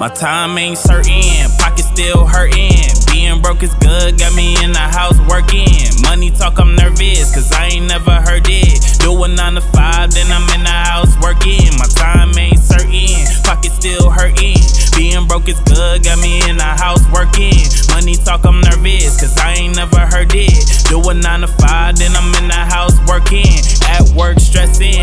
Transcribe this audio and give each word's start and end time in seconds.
My 0.00 0.08
time 0.08 0.56
ain't 0.56 0.78
certain, 0.78 1.52
pocket 1.58 1.84
still 1.84 2.24
hurting. 2.24 2.88
Being 3.12 3.42
broke 3.42 3.62
is 3.62 3.74
good, 3.84 4.18
got 4.18 4.34
me 4.34 4.56
in 4.64 4.72
the 4.72 4.78
house 4.78 5.20
working. 5.28 5.68
Money 6.00 6.30
talk, 6.30 6.58
I'm 6.58 6.74
nervous, 6.74 7.28
cause 7.34 7.52
I 7.52 7.66
ain't 7.66 7.86
never 7.86 8.16
heard 8.24 8.48
it. 8.48 8.80
Do 9.00 9.12
a 9.22 9.28
9 9.28 9.54
to 9.56 9.60
5, 9.60 10.10
then 10.10 10.32
I'm 10.32 10.48
in 10.56 10.64
the 10.64 10.72
house 10.88 11.12
working. 11.20 11.68
My 11.76 11.84
time 12.00 12.32
ain't 12.38 12.60
certain, 12.60 13.28
pocket 13.44 13.72
still 13.72 14.08
hurting. 14.08 14.56
Being 14.96 15.28
broke 15.28 15.48
is 15.48 15.60
good, 15.68 16.02
got 16.04 16.18
me 16.20 16.48
in 16.48 16.56
the 16.56 16.72
house 16.80 17.04
working. 17.12 17.60
Money 17.92 18.16
talk, 18.16 18.44
I'm 18.44 18.60
nervous, 18.60 19.20
cause 19.20 19.36
I 19.36 19.52
ain't 19.60 19.76
never 19.76 20.00
heard 20.08 20.32
it. 20.32 20.88
Do 20.88 20.96
a 21.08 21.12
9 21.12 21.40
to 21.40 21.46
5, 21.46 21.96
then 21.96 22.16
I'm 22.16 22.32
in 22.40 22.48
the 22.48 22.62
house 22.72 22.96
working. 23.08 23.52
At 23.88 24.08
work, 24.16 24.40
stressing, 24.40 24.99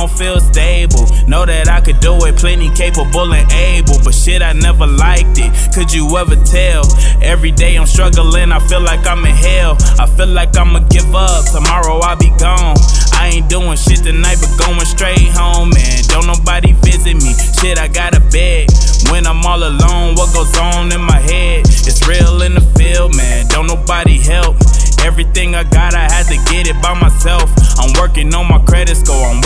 don't 0.00 0.18
feel 0.18 0.40
stable. 0.40 1.04
Know 1.28 1.44
that 1.44 1.68
I 1.68 1.80
could 1.82 2.00
do 2.00 2.16
it, 2.24 2.36
plenty 2.36 2.72
capable 2.72 3.34
and 3.34 3.44
able. 3.52 4.00
But 4.02 4.14
shit, 4.14 4.40
I 4.40 4.54
never 4.54 4.86
liked 4.86 5.36
it. 5.36 5.52
Could 5.74 5.92
you 5.92 6.08
ever 6.16 6.36
tell? 6.40 6.88
Every 7.20 7.52
day 7.52 7.76
I'm 7.76 7.86
struggling, 7.86 8.50
I 8.50 8.60
feel 8.66 8.80
like 8.80 9.06
I'm 9.06 9.20
in 9.26 9.36
hell. 9.36 9.76
I 10.00 10.06
feel 10.06 10.28
like 10.28 10.56
I'ma 10.56 10.80
give 10.88 11.14
up. 11.14 11.44
Tomorrow 11.52 12.00
I'll 12.00 12.16
be 12.16 12.32
gone. 12.40 12.76
I 13.12 13.28
ain't 13.34 13.50
doing 13.50 13.76
shit 13.76 14.00
tonight, 14.00 14.40
but 14.40 14.56
going 14.56 14.80
straight 14.88 15.28
home. 15.36 15.68
Man, 15.68 16.00
don't 16.08 16.26
nobody 16.26 16.72
visit 16.80 17.20
me. 17.20 17.36
Shit, 17.60 17.78
I 17.78 17.88
gotta 17.88 18.20
beg. 18.32 18.72
When 19.12 19.26
I'm 19.26 19.44
all 19.44 19.60
alone, 19.60 20.16
what 20.16 20.32
goes 20.32 20.56
on 20.56 20.92
in 20.92 21.02
my 21.02 21.20
head? 21.20 21.68
It's 21.68 22.00
real 22.08 22.40
in 22.40 22.54
the 22.54 22.64
field, 22.80 23.16
man. 23.16 23.48
Don't 23.48 23.66
nobody 23.66 24.16
help. 24.16 24.56
Everything 25.04 25.54
I 25.54 25.64
got, 25.64 25.94
I 25.94 26.08
had 26.12 26.26
to 26.28 26.36
get 26.52 26.68
it 26.68 26.80
by 26.82 26.92
myself. 26.92 27.48
I'm 27.80 27.92
working 28.00 28.34
on 28.34 28.48
my 28.48 28.60
credit 28.64 28.96
score, 28.96 29.26
I'm 29.26 29.39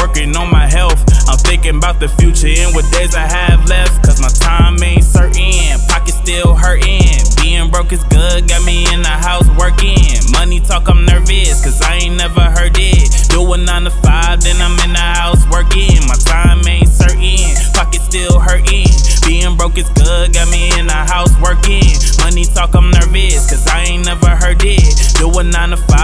about 1.95 2.01
the 2.01 2.23
future 2.23 2.49
and 2.49 2.75
what 2.75 2.91
days 2.93 3.15
I 3.15 3.27
have 3.27 3.69
left. 3.69 4.05
Cause 4.05 4.21
my 4.21 4.29
time 4.29 4.83
ain't 4.83 5.05
certain, 5.05 5.79
pocket 5.89 6.15
still 6.15 6.55
hurting. 6.55 7.23
Being 7.43 7.71
broke 7.71 7.93
is 7.93 8.03
good, 8.05 8.49
got 8.49 8.65
me 8.65 8.87
in 8.93 9.03
the 9.03 9.09
house 9.09 9.49
working. 9.59 9.99
Money 10.33 10.61
talk, 10.61 10.89
I'm 10.89 11.05
nervous, 11.05 11.63
cause 11.63 11.81
I 11.83 11.97
ain't 11.97 12.17
never 12.17 12.41
heard 12.41 12.77
it. 12.77 13.29
Do 13.31 13.41
a 13.53 13.59
9 13.59 13.85
to 13.85 13.91
5, 13.91 14.43
then 14.43 14.57
I'm 14.61 14.79
in 14.85 14.93
the 14.93 15.09
house 15.21 15.45
working. 15.51 16.01
My 16.07 16.17
time 16.25 16.67
ain't 16.67 16.89
certain, 16.89 17.55
pocket 17.75 18.03
still 18.03 18.41
hurting. 18.41 18.89
Being 19.27 19.57
broke 19.57 19.79
is 19.79 19.89
good, 19.91 20.33
got 20.35 20.49
me 20.51 20.71
in 20.79 20.87
the 20.87 21.03
house 21.09 21.33
working. 21.41 21.85
Money 22.21 22.45
talk, 22.45 22.75
I'm 22.75 22.91
nervous, 22.91 23.49
cause 23.49 23.67
I 23.69 23.85
ain't 23.85 24.05
never 24.05 24.31
heard 24.31 24.63
it. 24.65 25.19
Do 25.19 25.31
a 25.39 25.43
9 25.43 25.71
to 25.71 25.77
5, 25.77 26.04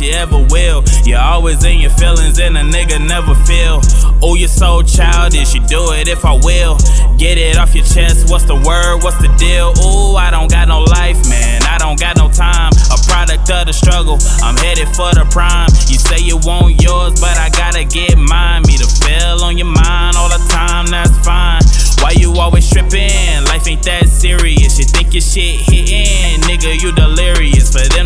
you 0.00 0.12
ever 0.12 0.38
will. 0.50 0.82
You're 1.04 1.20
always 1.20 1.64
in 1.64 1.80
your 1.80 1.90
feelings, 1.90 2.38
and 2.38 2.56
a 2.56 2.62
nigga 2.62 2.98
never 3.06 3.34
feel. 3.44 3.80
Oh, 4.22 4.34
you're 4.34 4.48
so 4.48 4.82
childish, 4.82 5.54
you 5.54 5.60
do 5.66 5.92
it 5.92 6.08
if 6.08 6.24
I 6.24 6.32
will. 6.42 6.78
Get 7.16 7.36
it 7.36 7.56
off 7.58 7.74
your 7.74 7.84
chest, 7.84 8.30
what's 8.30 8.44
the 8.44 8.56
word, 8.56 9.02
what's 9.02 9.18
the 9.18 9.28
deal? 9.36 9.76
Ooh, 9.84 10.16
I 10.16 10.30
don't 10.30 10.50
got 10.50 10.68
no 10.68 10.80
life, 10.80 11.20
man, 11.28 11.62
I 11.64 11.76
don't 11.78 12.00
got 12.00 12.16
no 12.16 12.30
time. 12.32 12.72
A 12.88 12.98
product 13.04 13.50
of 13.50 13.66
the 13.66 13.72
struggle, 13.72 14.18
I'm 14.42 14.56
headed 14.56 14.88
for 14.96 15.12
the 15.12 15.28
prime. 15.30 15.68
You 15.88 15.98
say 16.00 16.24
you 16.24 16.38
want 16.38 16.80
yours, 16.80 17.20
but 17.20 17.36
I 17.36 17.50
gotta 17.50 17.84
get 17.84 18.16
mine. 18.16 18.62
Me 18.62 18.76
to 18.78 18.86
feel 18.86 19.44
on 19.44 19.58
your 19.58 19.68
mind 19.68 20.16
all 20.16 20.28
the 20.28 20.40
time, 20.48 20.86
that's 20.86 21.12
fine. 21.24 21.60
Why 22.00 22.12
you 22.16 22.32
always 22.40 22.68
tripping? 22.70 23.44
Life 23.44 23.68
ain't 23.68 23.82
that 23.84 24.08
serious. 24.08 24.78
You 24.78 24.84
think 24.84 25.12
your 25.12 25.20
shit 25.20 25.60
hitting, 25.68 26.40
nigga, 26.48 26.80
you 26.80 26.92
delirious 26.92 27.39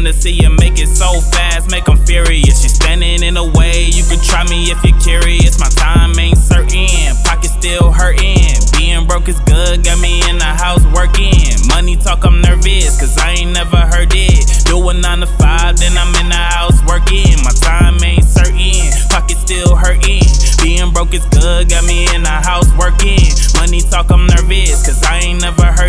to 0.04 0.12
see 0.12 0.32
you 0.32 0.50
make 0.50 0.78
it 0.78 0.88
so 0.88 1.20
fast, 1.32 1.70
make 1.70 1.84
them 1.84 1.96
furious. 2.04 2.62
She's 2.62 2.74
standing 2.74 3.22
in 3.22 3.34
the 3.34 3.44
way, 3.56 3.84
you 3.84 4.04
can 4.04 4.20
try 4.20 4.44
me 4.48 4.70
if 4.70 4.82
you're 4.84 4.98
curious. 5.00 5.58
My 5.58 5.68
time 5.68 6.18
ain't 6.18 6.36
certain, 6.36 6.88
pocket 7.24 7.50
still 7.50 7.92
hurting. 7.92 8.56
Being 8.76 9.06
broke 9.06 9.28
is 9.28 9.40
good, 9.40 9.84
got 9.84 10.00
me 10.00 10.20
in 10.28 10.38
the 10.38 10.52
house 10.56 10.84
working. 10.92 11.36
Money 11.68 11.96
talk, 11.96 12.24
I'm 12.24 12.40
nervous, 12.40 12.98
cause 12.98 13.16
I 13.18 13.44
ain't 13.44 13.52
never 13.52 13.76
heard 13.76 14.12
it. 14.12 14.64
Do 14.64 14.80
a 14.88 14.94
9 14.94 15.20
to 15.20 15.26
5, 15.26 15.76
then 15.76 15.96
I'm 15.96 16.14
in 16.16 16.28
the 16.28 16.44
house 16.56 16.80
working. 16.88 17.36
My 17.44 17.52
time 17.60 18.00
ain't 18.04 18.24
certain, 18.24 18.88
pocket 19.12 19.36
still 19.36 19.76
hurting. 19.76 20.24
Being 20.64 20.92
broke 20.96 21.12
is 21.12 21.24
good, 21.28 21.68
got 21.68 21.84
me 21.84 22.08
in 22.16 22.24
the 22.24 22.38
house 22.48 22.72
working. 22.80 23.20
Money 23.60 23.84
talk, 23.84 24.10
I'm 24.10 24.26
nervous, 24.26 24.80
cause 24.80 25.02
I 25.04 25.20
ain't 25.20 25.40
never 25.40 25.68
heard 25.76 25.83